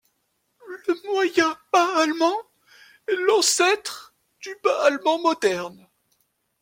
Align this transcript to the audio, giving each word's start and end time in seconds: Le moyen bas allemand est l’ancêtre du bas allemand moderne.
Le 0.67 1.11
moyen 1.13 1.55
bas 1.71 1.99
allemand 1.99 2.35
est 3.07 3.15
l’ancêtre 3.27 4.15
du 4.39 4.49
bas 4.63 4.85
allemand 4.85 5.19
moderne. 5.21 5.87